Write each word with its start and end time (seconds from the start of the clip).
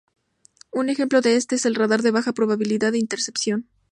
Un 0.71 0.89
ejemplo 0.89 1.21
de 1.21 1.35
esto 1.35 1.53
es 1.53 1.67
el 1.67 1.75
radar 1.75 2.01
de 2.01 2.09
baja 2.09 2.33
probabilidad 2.33 2.91
de 2.91 2.97
intercepción. 2.97 3.67